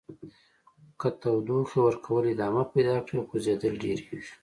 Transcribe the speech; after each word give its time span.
که 0.99 1.09
تودوخې 1.21 1.79
ورکول 1.83 2.23
ادامه 2.33 2.63
پیدا 2.73 2.95
کړي 3.07 3.19
خوځیدل 3.27 3.73
ډیریږي. 3.83 4.31